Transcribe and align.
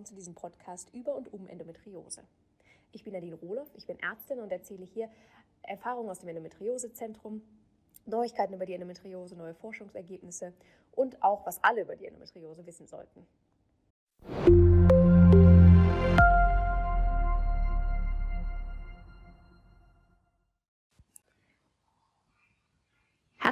willkommen 0.00 0.06
zu 0.06 0.14
diesem 0.14 0.34
Podcast 0.34 0.94
über 0.94 1.14
und 1.14 1.30
um 1.30 1.46
Endometriose. 1.46 2.22
Ich 2.90 3.04
bin 3.04 3.12
Nadine 3.12 3.34
Rohloff, 3.34 3.68
ich 3.74 3.86
bin 3.86 3.98
Ärztin 3.98 4.40
und 4.40 4.50
erzähle 4.50 4.86
hier 4.86 5.10
Erfahrungen 5.60 6.08
aus 6.08 6.20
dem 6.20 6.30
Endometriosezentrum, 6.30 7.42
Neuigkeiten 8.06 8.54
über 8.54 8.64
die 8.64 8.72
Endometriose, 8.72 9.36
neue 9.36 9.54
Forschungsergebnisse 9.54 10.54
und 10.92 11.22
auch, 11.22 11.44
was 11.44 11.62
alle 11.62 11.82
über 11.82 11.96
die 11.96 12.06
Endometriose 12.06 12.64
wissen 12.64 12.86
sollten. 12.86 13.26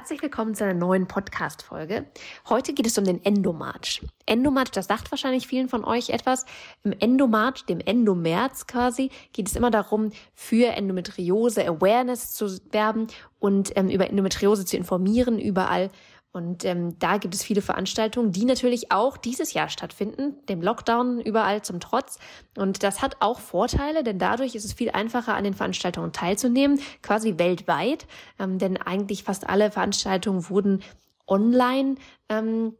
Herzlich 0.09 0.23
willkommen 0.23 0.55
zu 0.55 0.65
einer 0.65 0.73
neuen 0.73 1.07
Podcast-Folge. 1.07 2.07
Heute 2.49 2.73
geht 2.73 2.87
es 2.87 2.97
um 2.97 3.05
den 3.05 3.23
Endomarch. 3.27 4.01
Endomarch, 4.25 4.71
das 4.71 4.87
sagt 4.87 5.11
wahrscheinlich 5.11 5.47
vielen 5.47 5.69
von 5.69 5.85
euch 5.85 6.09
etwas. 6.09 6.47
Im 6.83 6.95
Endomarch, 6.99 7.67
dem 7.67 7.79
Endomärz 7.81 8.67
quasi, 8.67 9.11
geht 9.35 9.49
es 9.49 9.55
immer 9.55 9.71
darum, 9.71 10.11
für 10.33 10.69
Endometriose 10.69 11.69
Awareness 11.69 12.33
zu 12.33 12.49
werben 12.71 13.09
und 13.39 13.77
ähm, 13.77 13.91
über 13.91 14.09
Endometriose 14.09 14.65
zu 14.65 14.79
informieren, 14.79 15.39
überall 15.39 15.91
und 16.39 16.65
ähm, 16.65 16.97
da 17.01 17.19
gibt 17.19 17.35
es 17.35 17.43
viele 17.43 17.61
Veranstaltungen, 17.61 18.31
die 18.31 18.45
natürlich 18.45 18.93
auch 18.93 19.17
dieses 19.17 19.53
Jahr 19.55 19.69
stattfinden, 19.69 20.37
dem 20.49 20.63
Lockdown 20.63 21.21
überall 21.21 21.63
zum 21.63 21.81
Trotz. 21.81 22.21
Und 22.57 22.85
das 22.85 23.03
hat 23.03 23.17
auch 23.19 23.41
Vorteile, 23.41 24.05
denn 24.05 24.21
dadurch 24.21 24.55
ist 24.55 24.65
es 24.65 24.73
viel 24.73 24.91
einfacher, 24.91 25.35
an 25.35 25.43
den 25.43 25.55
Veranstaltungen 25.55 26.13
teilzunehmen, 26.13 26.81
quasi 27.03 27.39
weltweit. 27.39 28.07
Ähm, 28.39 28.59
denn 28.59 28.77
eigentlich 28.77 29.25
fast 29.25 29.49
alle 29.49 29.73
Veranstaltungen 29.73 30.49
wurden 30.49 30.85
online 31.27 31.97
ähm, 32.29 32.75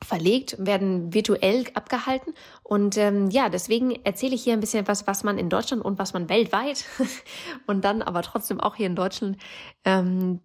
verlegt, 0.00 0.56
werden 0.58 1.12
virtuell 1.12 1.66
abgehalten. 1.74 2.34
Und 2.62 2.96
ähm, 2.98 3.30
ja, 3.30 3.48
deswegen 3.48 3.96
erzähle 4.04 4.36
ich 4.36 4.44
hier 4.44 4.52
ein 4.52 4.60
bisschen 4.60 4.86
was, 4.86 5.08
was 5.08 5.24
man 5.24 5.38
in 5.38 5.48
Deutschland 5.48 5.84
und 5.84 5.98
was 5.98 6.12
man 6.12 6.28
weltweit 6.28 6.84
und 7.66 7.84
dann 7.84 8.00
aber 8.00 8.22
trotzdem 8.22 8.60
auch 8.60 8.76
hier 8.76 8.86
in 8.86 8.96
Deutschland 8.96 9.38
ähm, 9.84 10.40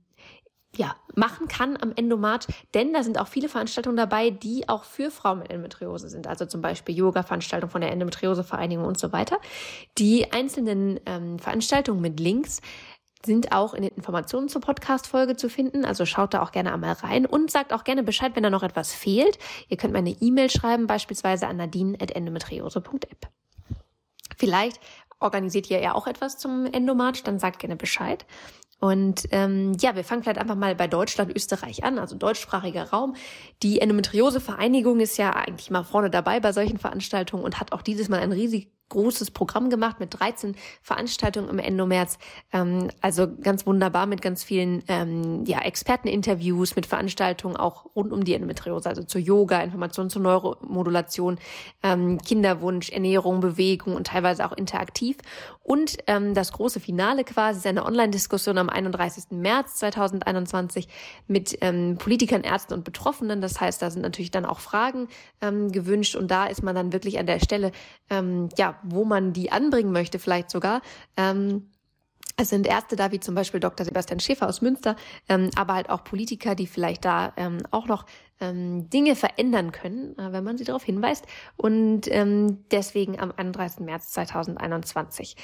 ja, 0.76 0.96
machen 1.16 1.48
kann 1.48 1.78
am 1.82 1.94
Endomat, 1.96 2.48
denn 2.74 2.94
da 2.94 3.04
sind 3.04 3.20
auch 3.20 3.28
viele 3.28 3.50
Veranstaltungen 3.50 3.98
dabei, 3.98 4.30
die 4.30 4.70
auch 4.70 4.84
für 4.84 5.10
Frauen 5.10 5.40
mit 5.40 5.50
Endometriose 5.50 6.10
sind. 6.10 6.28
Also 6.28 6.46
zum 6.46 6.62
Beispiel 6.62 6.96
Yoga-Veranstaltungen 6.96 7.72
von 7.72 7.82
der 7.82 7.92
Endometriose-Vereinigung 7.92 8.86
und 8.86 9.00
so 9.00 9.12
weiter. 9.12 9.40
Die 9.98 10.32
einzelnen 10.32 11.00
ähm, 11.06 11.40
Veranstaltungen 11.40 12.02
mit 12.02 12.20
Links 12.20 12.62
sind 13.26 13.52
auch 13.52 13.74
in 13.74 13.82
den 13.82 13.92
Informationen 13.96 14.50
zur 14.50 14.62
Podcast-Folge 14.62 15.36
zu 15.36 15.50
finden. 15.50 15.86
Also 15.86 16.06
schaut 16.06 16.34
da 16.34 16.44
auch 16.44 16.52
gerne 16.52 16.74
einmal 16.74 16.94
rein 16.94 17.26
und 17.26 17.50
sagt 17.50 17.74
auch 17.74 17.84
gerne 17.84 18.04
Bescheid, 18.04 18.36
wenn 18.36 18.44
da 18.44 18.50
noch 18.50 18.64
etwas 18.64 18.94
fehlt. 18.94 19.40
Ihr 19.70 19.78
könnt 19.78 19.94
mir 19.94 20.00
eine 20.00 20.16
E-Mail 20.22 20.50
schreiben, 20.50 20.86
beispielsweise 20.86 21.48
an 21.48 21.58
nadine.endometriose.app. 21.58 23.28
Vielleicht 24.38 24.80
organisiert 25.20 25.70
ihr 25.72 25.80
ja 25.80 25.96
auch 25.96 26.06
etwas 26.06 26.38
zum 26.38 26.68
Endomarch, 26.68 27.24
dann 27.24 27.40
sagt 27.40 27.60
gerne 27.60 27.76
Bescheid. 27.76 28.26
Und 28.80 29.28
ähm, 29.32 29.76
ja, 29.80 29.96
wir 29.96 30.04
fangen 30.04 30.24
vielleicht 30.24 30.40
einfach 30.40 30.56
mal 30.56 30.76
bei 30.76 30.88
Deutschland, 30.88 31.36
Österreich 31.36 31.84
an, 31.84 31.98
also 31.98 32.16
deutschsprachiger 32.16 32.90
Raum. 32.90 33.16
Die 33.64 33.82
Endometriose-Vereinigung 33.82 35.00
ist 35.00 35.18
ja 35.18 35.32
eigentlich 35.32 35.72
mal 35.72 35.84
vorne 35.84 36.10
dabei 36.10 36.40
bei 36.40 36.54
solchen 36.54 36.78
Veranstaltungen 36.78 37.44
und 37.44 37.60
hat 37.60 37.72
auch 37.72 37.82
dieses 37.82 38.08
Mal 38.08 38.20
ein 38.20 38.32
riesig 38.32 38.70
großes 38.90 39.32
Programm 39.32 39.70
gemacht 39.70 40.00
mit 40.00 40.18
13 40.20 40.56
Veranstaltungen 40.82 41.50
im 41.50 41.60
Endomärz. 41.60 42.18
Ähm, 42.54 42.90
also 43.02 43.28
ganz 43.42 43.66
wunderbar 43.66 44.06
mit 44.06 44.22
ganz 44.22 44.44
vielen 44.44 44.84
ähm, 44.88 45.44
ja, 45.46 45.60
Experteninterviews, 45.62 46.76
mit 46.76 46.86
Veranstaltungen 46.86 47.58
auch 47.58 47.86
rund 47.96 48.14
um 48.14 48.24
die 48.24 48.34
Endometriose, 48.34 48.88
also 48.88 49.04
zu 49.04 49.20
Yoga, 49.20 49.62
Informationen 49.62 50.10
zur 50.10 50.22
Neuromodulation, 50.22 51.38
ähm, 51.84 52.20
Kinderwunsch, 52.20 52.90
Ernährung, 52.90 53.42
Bewegung 53.42 53.96
und 53.96 54.08
teilweise 54.08 54.46
auch 54.46 54.54
interaktiv. 54.54 55.18
Und 55.68 55.98
ähm, 56.08 56.34
das 56.34 56.54
große 56.54 56.80
Finale 56.80 57.26
quasi 57.26 57.60
ist 57.60 57.68
eine 57.68 57.86
Online-Diskussion 57.86 58.58
am 58.58 58.70
31. 58.70 59.32
März 59.32 59.76
2021 59.76 60.88
mit 61.28 61.58
ähm, 61.60 61.98
Politikern, 61.98 62.44
Ärzten 62.46 62.74
und 62.74 62.86
Betroffenen. 62.86 63.42
Das 63.42 63.60
heißt, 63.60 63.82
da 63.82 63.92
sind 63.92 64.02
natürlich 64.02 64.32
dann 64.32 64.46
auch 64.46 64.62
Fragen 64.62 65.10
ähm, 65.42 65.70
gewünscht 65.74 66.16
und 66.16 66.32
da 66.32 66.46
ist 66.46 66.64
man 66.64 66.74
dann 66.74 66.94
wirklich 66.94 67.20
an 67.20 67.26
der 67.26 67.42
Stelle, 67.42 67.74
ähm, 68.10 68.48
ja, 68.58 68.80
wo 68.82 69.04
man 69.04 69.34
die 69.34 69.52
anbringen 69.52 69.92
möchte, 69.92 70.20
vielleicht 70.20 70.52
sogar. 70.52 70.82
Ähm, 71.18 71.68
es 72.38 72.50
sind 72.50 72.68
Ärzte 72.68 72.96
da, 72.96 73.12
wie 73.12 73.20
zum 73.20 73.34
Beispiel 73.34 73.60
Dr. 73.60 73.84
Sebastian 73.86 74.20
Schäfer 74.20 74.48
aus 74.48 74.62
Münster, 74.62 74.96
ähm, 75.28 75.50
aber 75.56 75.74
halt 75.74 75.90
auch 75.90 76.04
Politiker, 76.04 76.54
die 76.54 76.68
vielleicht 76.68 77.04
da 77.04 77.34
ähm, 77.36 77.58
auch 77.72 77.88
noch 77.88 78.06
ähm, 78.40 78.90
Dinge 78.92 79.16
verändern 79.16 79.72
können, 79.72 80.18
äh, 80.20 80.32
wenn 80.32 80.44
man 80.44 80.58
sie 80.58 80.64
darauf 80.64 80.84
hinweist. 80.84 81.26
Und 81.56 82.04
ähm, 82.10 82.64
deswegen 82.70 83.20
am 83.20 83.34
31. 83.36 83.80
März 83.80 84.12
2021 84.12 85.36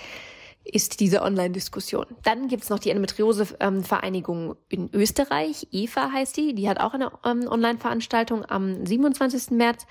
ist 0.65 0.99
diese 0.99 1.23
Online-Diskussion. 1.23 2.05
Dann 2.23 2.47
gibt's 2.47 2.69
noch 2.69 2.79
die 2.79 2.91
Endometriose-Vereinigung 2.91 4.55
in 4.69 4.89
Österreich, 4.93 5.67
EVA 5.71 6.11
heißt 6.11 6.37
die, 6.37 6.53
die 6.53 6.69
hat 6.69 6.79
auch 6.79 6.93
eine 6.93 7.11
ähm, 7.25 7.47
Online-Veranstaltung 7.47 8.45
am 8.45 8.85
27. 8.85 9.51
März. 9.51 9.85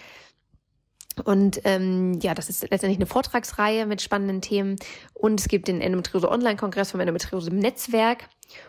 Und 1.20 1.60
ähm, 1.64 2.18
ja, 2.20 2.34
das 2.34 2.48
ist 2.48 2.62
letztendlich 2.62 2.98
eine 2.98 3.06
Vortragsreihe 3.06 3.86
mit 3.86 4.02
spannenden 4.02 4.40
Themen. 4.40 4.76
Und 5.14 5.40
es 5.40 5.48
gibt 5.48 5.68
den 5.68 5.80
Endometriose 5.80 6.30
Online-Kongress 6.30 6.92
vom 6.92 7.00
Endometriose 7.00 7.54
Netzwerk. 7.54 8.28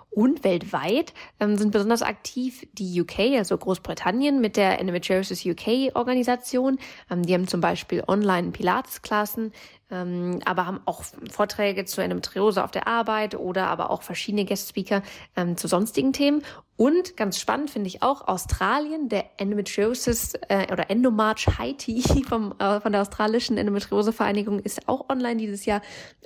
Und 0.10 0.44
weltweit 0.44 1.14
ähm, 1.40 1.58
sind 1.58 1.72
besonders 1.72 2.04
aktiv 2.04 2.68
die 2.74 3.02
UK, 3.02 3.38
also 3.38 3.58
Großbritannien, 3.58 4.40
mit 4.40 4.58
der 4.58 4.80
Endometriosis 4.80 5.44
UK 5.46 5.96
Organisation. 5.96 6.78
Ähm, 7.10 7.24
die 7.24 7.34
haben 7.34 7.48
zum 7.48 7.62
Beispiel 7.62 8.04
online 8.08 8.52
Pilates-Klassen, 8.52 9.52
ähm, 9.94 10.40
aber 10.46 10.66
haben 10.66 10.82
auch 10.86 11.04
Vorträge 11.30 11.86
zur 11.86 12.04
Endometriose 12.04 12.64
auf 12.64 12.72
der 12.72 12.88
Arbeit 12.88 13.36
oder 13.36 13.68
aber 13.68 13.92
auch 13.92 14.02
verschiedene 14.02 14.46
Guest-Speaker 14.46 15.04
ähm, 15.36 15.56
zu 15.56 15.68
sonstigen 15.68 16.12
Themen. 16.14 16.42
Und 16.76 17.16
ganz 17.16 17.40
spannend 17.40 17.70
finde 17.70 17.88
ich 17.88 18.02
auch 18.02 18.28
Australien, 18.28 19.08
der 19.08 19.26
Endometriosis 19.38 20.34
äh, 20.50 20.72
oder 20.72 20.90
Endomarch 20.90 21.48
Haiti 21.60 22.02
vom, 22.28 22.56
äh, 22.58 22.80
von 22.82 22.92
der 22.92 23.02
australischen 23.02 23.58
Endometriose-Vereinigung 23.58 24.60
ist 24.60 24.90
auch 24.90 25.10
online 25.10 25.38
dieses 25.38 25.66
Jahr. 25.66 25.82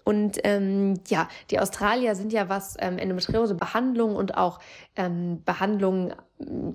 Und 0.06 0.40
ähm, 0.46 1.02
ja, 1.10 1.28
die 1.52 1.60
Australier 1.60 2.16
sind 2.16 2.32
ja, 2.32 2.48
was 2.48 2.78
ähm, 2.80 2.98
Endometriose-Behandlung 2.98 4.16
und 4.16 4.38
auch 4.38 4.60
ähm, 4.96 5.44
Behandlung, 5.44 6.14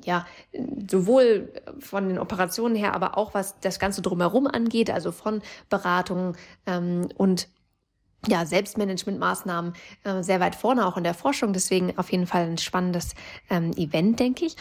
ja, 0.05 0.27
sowohl 0.91 1.53
von 1.79 2.09
den 2.09 2.19
Operationen 2.19 2.75
her, 2.75 2.95
aber 2.95 3.17
auch 3.17 3.35
was 3.35 3.61
das 3.61 3.79
Ganze 3.79 4.03
drumherum 4.03 4.47
angeht, 4.47 4.91
also 4.91 5.13
von 5.13 5.43
Beratungen 5.69 6.37
ähm, 6.67 7.09
und 7.17 7.49
ja, 8.27 8.47
Selbstmanagementmaßnahmen 8.47 9.73
äh, 10.05 10.23
sehr 10.23 10.41
weit 10.41 10.55
vorne, 10.55 10.87
auch 10.87 10.97
in 10.97 11.05
der 11.05 11.15
Forschung. 11.15 11.53
Deswegen 11.53 11.99
auf 11.99 12.13
jeden 12.13 12.27
Fall 12.27 12.45
ein 12.45 12.59
spannendes 12.59 13.15
ähm, 13.51 13.73
Event, 13.73 14.21
denke 14.21 14.47
ich. 14.47 14.57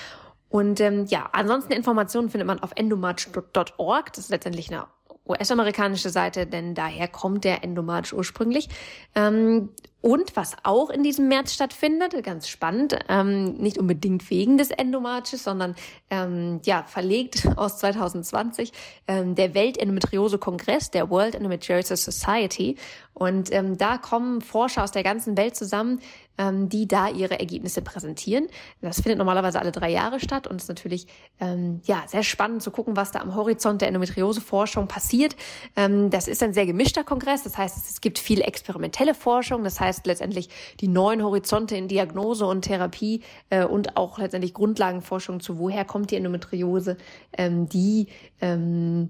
Und 0.49 0.79
ähm, 0.81 1.05
ja, 1.05 1.29
ansonsten 1.31 1.71
Informationen 1.71 2.29
findet 2.29 2.47
man 2.47 2.59
auf 2.59 2.71
endomarch.org. 2.75 4.13
Das 4.13 4.25
ist 4.25 4.31
letztendlich 4.31 4.71
eine 4.71 4.87
US-amerikanische 5.27 6.09
Seite, 6.09 6.47
denn 6.47 6.73
daher 6.73 7.07
kommt 7.07 7.43
der 7.43 7.63
Endomarch 7.63 8.13
ursprünglich. 8.13 8.67
Ähm, 9.15 9.69
und 10.01 10.35
was 10.35 10.55
auch 10.63 10.89
in 10.89 11.03
diesem 11.03 11.27
März 11.27 11.53
stattfindet, 11.53 12.23
ganz 12.23 12.47
spannend, 12.47 12.97
ähm, 13.07 13.53
nicht 13.57 13.77
unbedingt 13.77 14.29
wegen 14.29 14.57
des 14.57 14.71
Endomarches, 14.71 15.43
sondern 15.43 15.75
ähm, 16.09 16.59
ja 16.65 16.83
verlegt 16.83 17.47
aus 17.55 17.77
2020, 17.77 18.71
ähm, 19.07 19.35
der 19.35 19.53
Weltendometriose-Kongress 19.53 20.91
der 20.91 21.09
World 21.09 21.35
Endometriosis 21.35 22.03
Society. 22.03 22.77
Und 23.13 23.53
ähm, 23.53 23.77
da 23.77 23.97
kommen 23.97 24.41
Forscher 24.41 24.83
aus 24.83 24.91
der 24.91 25.03
ganzen 25.03 25.37
Welt 25.37 25.55
zusammen, 25.55 25.99
ähm, 26.37 26.69
die 26.69 26.87
da 26.87 27.09
ihre 27.09 27.39
Ergebnisse 27.39 27.81
präsentieren. 27.81 28.47
Das 28.81 29.01
findet 29.01 29.17
normalerweise 29.17 29.59
alle 29.59 29.71
drei 29.71 29.91
Jahre 29.91 30.19
statt 30.19 30.47
und 30.47 30.55
ist 30.61 30.69
natürlich 30.69 31.07
ähm, 31.39 31.81
ja 31.83 32.03
sehr 32.07 32.23
spannend 32.23 32.63
zu 32.63 32.71
gucken, 32.71 32.95
was 32.95 33.11
da 33.11 33.19
am 33.19 33.35
Horizont 33.35 33.81
der 33.81 33.89
Endometriose-Forschung 33.89 34.87
passiert. 34.87 35.35
Ähm, 35.75 36.09
das 36.09 36.27
ist 36.27 36.41
ein 36.41 36.53
sehr 36.53 36.65
gemischter 36.65 37.03
Kongress, 37.03 37.43
das 37.43 37.57
heißt, 37.57 37.77
es 37.89 38.01
gibt 38.01 38.17
viel 38.17 38.41
experimentelle 38.41 39.13
Forschung, 39.13 39.63
das 39.63 39.79
heißt 39.79 39.90
letztendlich 40.05 40.49
die 40.79 40.87
neuen 40.87 41.23
Horizonte 41.23 41.75
in 41.75 41.87
Diagnose 41.87 42.45
und 42.45 42.63
Therapie 42.63 43.21
äh, 43.49 43.65
und 43.65 43.97
auch 43.97 44.17
letztendlich 44.17 44.53
Grundlagenforschung 44.53 45.39
zu 45.39 45.59
woher 45.59 45.85
kommt 45.85 46.11
die 46.11 46.15
Endometriose, 46.15 46.97
ähm, 47.37 47.67
die 47.69 48.07
ähm, 48.41 49.09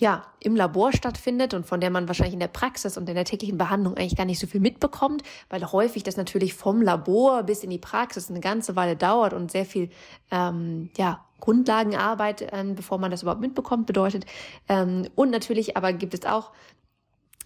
ja, 0.00 0.24
im 0.40 0.54
Labor 0.54 0.92
stattfindet 0.92 1.54
und 1.54 1.66
von 1.66 1.80
der 1.80 1.90
man 1.90 2.06
wahrscheinlich 2.06 2.34
in 2.34 2.40
der 2.40 2.48
Praxis 2.48 2.96
und 2.96 3.08
in 3.08 3.14
der 3.14 3.24
täglichen 3.24 3.58
Behandlung 3.58 3.96
eigentlich 3.96 4.16
gar 4.16 4.24
nicht 4.24 4.38
so 4.38 4.46
viel 4.46 4.60
mitbekommt, 4.60 5.22
weil 5.50 5.64
häufig 5.72 6.04
das 6.04 6.16
natürlich 6.16 6.54
vom 6.54 6.82
Labor 6.82 7.42
bis 7.42 7.64
in 7.64 7.70
die 7.70 7.78
Praxis 7.78 8.30
eine 8.30 8.40
ganze 8.40 8.76
Weile 8.76 8.96
dauert 8.96 9.32
und 9.32 9.50
sehr 9.50 9.64
viel 9.64 9.90
ähm, 10.30 10.90
ja, 10.96 11.24
Grundlagenarbeit, 11.40 12.48
ähm, 12.52 12.74
bevor 12.74 12.98
man 12.98 13.10
das 13.10 13.22
überhaupt 13.22 13.40
mitbekommt, 13.40 13.86
bedeutet. 13.86 14.24
Ähm, 14.68 15.08
und 15.14 15.30
natürlich 15.30 15.76
aber 15.76 15.92
gibt 15.92 16.14
es 16.14 16.24
auch 16.24 16.52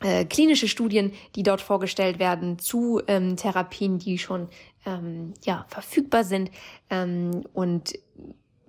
äh, 0.02 0.24
klinische 0.24 0.68
Studien, 0.68 1.12
die 1.34 1.42
dort 1.42 1.60
vorgestellt 1.60 2.18
werden 2.18 2.58
zu 2.58 3.00
ähm, 3.06 3.36
Therapien, 3.36 3.98
die 3.98 4.18
schon 4.18 4.48
ähm, 4.86 5.34
ja, 5.44 5.66
verfügbar 5.68 6.24
sind 6.24 6.50
ähm, 6.90 7.44
und 7.52 7.94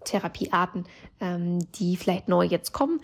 Therapiearten, 0.04 0.86
ähm, 1.20 1.60
die 1.74 1.96
vielleicht 1.98 2.28
neu 2.28 2.44
jetzt 2.44 2.74
kommen. 2.74 3.00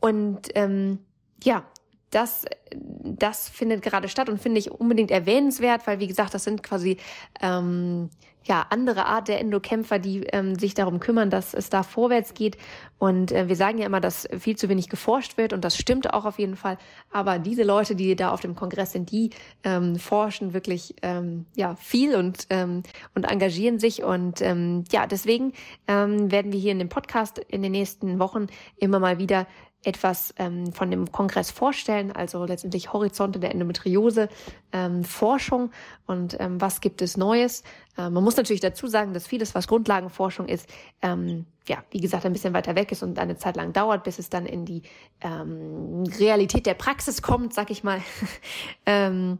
Und 0.00 0.48
ähm, 0.54 0.98
ja, 1.42 1.64
das, 2.14 2.44
das 2.70 3.48
findet 3.48 3.82
gerade 3.82 4.08
statt 4.08 4.28
und 4.28 4.40
finde 4.40 4.58
ich 4.58 4.70
unbedingt 4.70 5.10
erwähnenswert, 5.10 5.86
weil 5.86 6.00
wie 6.00 6.06
gesagt, 6.06 6.34
das 6.34 6.44
sind 6.44 6.62
quasi 6.62 6.98
ähm, 7.40 8.10
ja 8.46 8.66
andere 8.70 9.06
Art 9.06 9.28
der 9.28 9.40
Endokämpfer, 9.40 9.98
die 9.98 10.24
ähm, 10.32 10.54
sich 10.56 10.74
darum 10.74 11.00
kümmern, 11.00 11.30
dass 11.30 11.54
es 11.54 11.70
da 11.70 11.82
vorwärts 11.82 12.34
geht. 12.34 12.56
Und 12.98 13.32
äh, 13.32 13.48
wir 13.48 13.56
sagen 13.56 13.78
ja 13.78 13.86
immer, 13.86 14.00
dass 14.00 14.28
viel 14.38 14.56
zu 14.56 14.68
wenig 14.68 14.88
geforscht 14.88 15.36
wird 15.36 15.52
und 15.52 15.64
das 15.64 15.76
stimmt 15.76 16.12
auch 16.12 16.24
auf 16.24 16.38
jeden 16.38 16.56
Fall. 16.56 16.78
Aber 17.10 17.38
diese 17.38 17.62
Leute, 17.62 17.96
die 17.96 18.14
da 18.16 18.30
auf 18.30 18.40
dem 18.40 18.54
Kongress 18.54 18.92
sind, 18.92 19.10
die 19.10 19.30
ähm, 19.62 19.96
forschen 19.96 20.52
wirklich 20.52 20.94
ähm, 21.02 21.46
ja 21.56 21.76
viel 21.76 22.14
und 22.16 22.46
ähm, 22.50 22.82
und 23.14 23.24
engagieren 23.24 23.78
sich 23.78 24.02
und 24.02 24.40
ähm, 24.42 24.84
ja 24.92 25.06
deswegen 25.06 25.52
ähm, 25.88 26.30
werden 26.30 26.52
wir 26.52 26.60
hier 26.60 26.72
in 26.72 26.78
dem 26.78 26.88
Podcast 26.88 27.38
in 27.38 27.62
den 27.62 27.72
nächsten 27.72 28.18
Wochen 28.18 28.46
immer 28.76 28.98
mal 28.98 29.18
wieder 29.18 29.46
etwas 29.84 30.34
ähm, 30.38 30.72
von 30.72 30.90
dem 30.90 31.10
Kongress 31.12 31.50
vorstellen, 31.50 32.12
also 32.12 32.44
letztendlich 32.44 32.92
Horizonte 32.92 33.38
der 33.38 33.52
Endometriose, 33.52 34.28
ähm, 34.72 35.04
Forschung 35.04 35.70
und 36.06 36.36
ähm, 36.40 36.60
was 36.60 36.80
gibt 36.80 37.02
es 37.02 37.16
Neues. 37.16 37.62
Äh, 37.96 38.10
man 38.10 38.24
muss 38.24 38.36
natürlich 38.36 38.60
dazu 38.60 38.86
sagen, 38.86 39.12
dass 39.14 39.26
vieles, 39.26 39.54
was 39.54 39.68
Grundlagenforschung 39.68 40.48
ist, 40.48 40.68
ähm, 41.02 41.46
ja, 41.68 41.82
wie 41.90 42.00
gesagt, 42.00 42.26
ein 42.26 42.32
bisschen 42.32 42.54
weiter 42.54 42.74
weg 42.74 42.92
ist 42.92 43.02
und 43.02 43.18
eine 43.18 43.36
Zeit 43.36 43.56
lang 43.56 43.72
dauert, 43.72 44.04
bis 44.04 44.18
es 44.18 44.28
dann 44.28 44.46
in 44.46 44.64
die 44.64 44.82
ähm, 45.20 46.04
Realität 46.18 46.66
der 46.66 46.74
Praxis 46.74 47.22
kommt, 47.22 47.54
sag 47.54 47.70
ich 47.70 47.84
mal, 47.84 48.00
ähm, 48.86 49.38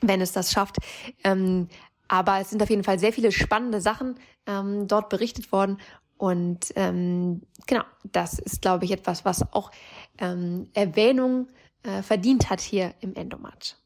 wenn 0.00 0.20
es 0.20 0.32
das 0.32 0.52
schafft. 0.52 0.76
Ähm, 1.22 1.68
aber 2.08 2.40
es 2.40 2.50
sind 2.50 2.62
auf 2.62 2.70
jeden 2.70 2.84
Fall 2.84 2.98
sehr 2.98 3.12
viele 3.12 3.32
spannende 3.32 3.80
Sachen 3.80 4.16
ähm, 4.46 4.86
dort 4.86 5.08
berichtet 5.08 5.52
worden 5.52 5.78
und 6.16 6.72
ähm, 6.76 7.42
genau, 7.66 7.84
das 8.04 8.38
ist, 8.38 8.62
glaube 8.62 8.84
ich, 8.84 8.92
etwas, 8.92 9.24
was 9.24 9.52
auch 9.52 9.70
ähm, 10.18 10.68
Erwähnung 10.74 11.48
äh, 11.82 12.02
verdient 12.02 12.50
hat 12.50 12.60
hier 12.60 12.94
im 13.00 13.14
Endomatch. 13.14 13.76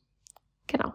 Genau. 0.69 0.93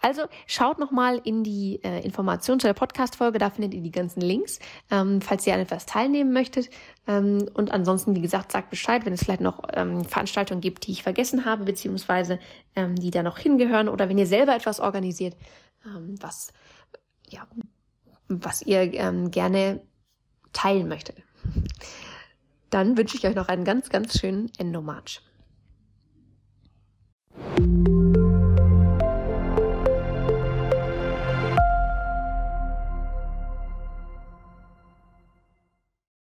Also 0.00 0.22
schaut 0.46 0.78
nochmal 0.78 1.20
in 1.24 1.42
die 1.42 1.80
äh, 1.82 2.00
Informationen 2.04 2.60
zu 2.60 2.68
der 2.68 2.74
Podcast-Folge, 2.74 3.38
da 3.38 3.50
findet 3.50 3.74
ihr 3.74 3.82
die 3.82 3.90
ganzen 3.90 4.20
Links, 4.20 4.60
ähm, 4.88 5.20
falls 5.20 5.44
ihr 5.46 5.54
an 5.54 5.60
etwas 5.60 5.84
teilnehmen 5.84 6.32
möchtet. 6.32 6.70
Ähm, 7.08 7.48
und 7.52 7.72
ansonsten, 7.72 8.14
wie 8.14 8.20
gesagt, 8.20 8.52
sagt 8.52 8.70
Bescheid, 8.70 9.04
wenn 9.04 9.12
es 9.12 9.24
vielleicht 9.24 9.40
noch 9.40 9.64
ähm, 9.74 10.04
Veranstaltungen 10.04 10.60
gibt, 10.60 10.86
die 10.86 10.92
ich 10.92 11.02
vergessen 11.02 11.44
habe, 11.44 11.64
beziehungsweise 11.64 12.38
ähm, 12.76 12.94
die 12.94 13.10
da 13.10 13.24
noch 13.24 13.38
hingehören, 13.38 13.88
oder 13.88 14.08
wenn 14.08 14.16
ihr 14.16 14.28
selber 14.28 14.54
etwas 14.54 14.78
organisiert, 14.78 15.36
ähm, 15.84 16.14
was, 16.20 16.52
ja, 17.28 17.48
was 18.28 18.62
ihr 18.62 18.94
ähm, 18.94 19.32
gerne 19.32 19.80
teilen 20.56 20.88
möchte. 20.88 21.14
Dann 22.70 22.96
wünsche 22.96 23.16
ich 23.16 23.26
euch 23.26 23.34
noch 23.34 23.48
einen 23.48 23.64
ganz, 23.64 23.90
ganz 23.90 24.18
schönen 24.18 24.50
Endomarch. 24.58 25.20